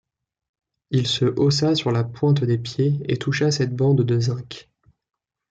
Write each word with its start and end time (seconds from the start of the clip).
Il 0.89 1.05
se 1.05 1.25
haussa 1.25 1.75
sur 1.75 1.91
la 1.91 2.03
pointe 2.03 2.43
des 2.43 2.57
pieds 2.57 2.97
et 3.07 3.17
toucha 3.17 3.51
cette 3.51 3.75
bande 3.75 4.01
de 4.01 4.19
zinc. 4.19 4.67